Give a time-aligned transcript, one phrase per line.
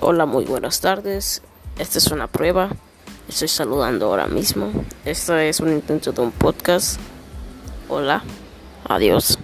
[0.00, 1.42] Hola, muy buenas tardes.
[1.76, 2.70] Esta es una prueba.
[3.28, 4.70] Estoy saludando ahora mismo.
[5.04, 7.00] Esto es un intento de un podcast.
[7.88, 8.22] Hola.
[8.88, 9.38] Adiós.